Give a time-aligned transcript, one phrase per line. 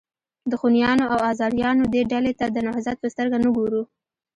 [0.49, 3.81] د خونیانو او آزاریانو دې ډلې ته د نهضت په سترګه نه ګورو.